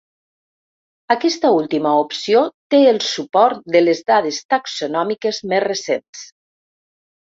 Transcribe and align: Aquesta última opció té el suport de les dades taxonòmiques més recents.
Aquesta 1.15 1.51
última 1.57 1.91
opció 2.07 2.43
té 2.75 2.81
el 2.95 3.01
suport 3.11 3.63
de 3.77 3.85
les 3.87 4.05
dades 4.11 4.43
taxonòmiques 4.59 5.45
més 5.55 5.67
recents. 5.71 6.29